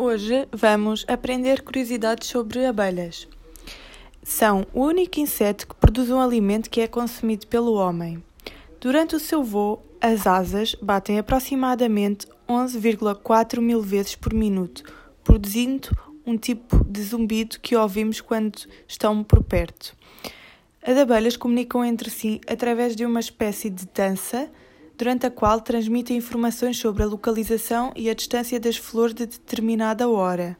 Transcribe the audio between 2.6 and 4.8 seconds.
abelhas. São